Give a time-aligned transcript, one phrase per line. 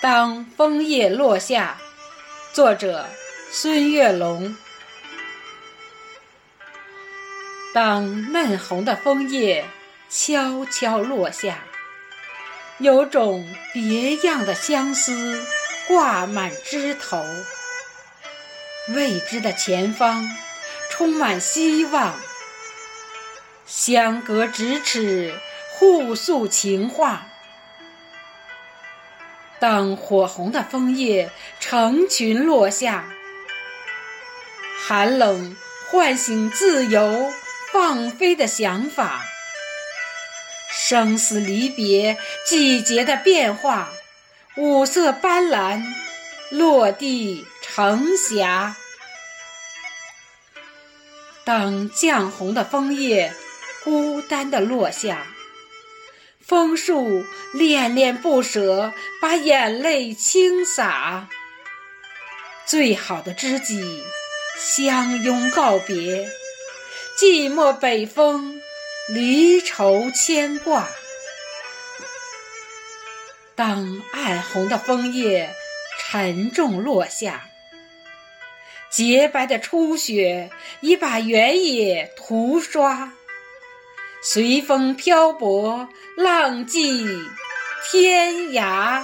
[0.00, 1.76] 当枫叶落下，
[2.52, 3.08] 作者
[3.50, 4.56] 孙月龙。
[7.74, 9.64] 当嫩红的枫叶
[10.08, 11.64] 悄悄落下，
[12.78, 15.44] 有种别样的相思
[15.88, 17.24] 挂满枝头。
[18.90, 20.28] 未知的前方
[20.90, 22.14] 充满希望，
[23.66, 25.34] 相隔咫尺，
[25.72, 27.26] 互诉情话。
[29.60, 33.08] 当火红的枫叶成群落下，
[34.86, 35.56] 寒冷
[35.90, 37.32] 唤醒自由
[37.72, 39.24] 放飞的想法，
[40.70, 43.90] 生死离别，季节的变化，
[44.56, 45.82] 五色斑斓，
[46.50, 48.76] 落地成霞。
[51.44, 53.32] 当绛红的枫叶
[53.82, 55.26] 孤单地落下。
[56.48, 61.28] 枫树恋恋不舍，把眼泪倾洒。
[62.64, 64.02] 最好的知己
[64.56, 66.26] 相拥告别，
[67.18, 68.62] 寂寞北风，
[69.10, 70.88] 离愁牵挂。
[73.54, 75.54] 当暗红的枫叶
[76.00, 77.50] 沉重落下，
[78.88, 83.12] 洁白的初雪已把原野涂刷。
[84.30, 87.02] 随风漂泊，浪迹
[87.90, 89.02] 天涯。